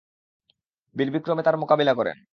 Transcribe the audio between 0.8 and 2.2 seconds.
বীরবিক্রমে তার মোকাবিলা করেন।